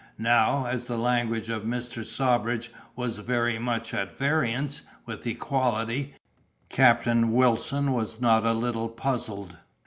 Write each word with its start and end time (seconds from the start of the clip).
Now, 0.17 0.65
as 0.65 0.85
the 0.85 0.97
language 0.97 1.49
of 1.49 1.61
Mr. 1.61 2.03
Sawbridge 2.03 2.71
was 2.95 3.19
very 3.19 3.59
much 3.59 3.93
at 3.93 4.11
variance 4.11 4.81
with 5.05 5.27
equality, 5.27 6.15
Captain 6.69 7.31
Wilson 7.33 7.91
was 7.93 8.19
not 8.19 8.43
a 8.43 8.53
little 8.53 8.89
puzzled. 8.89 9.59